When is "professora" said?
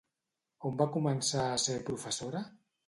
1.93-2.45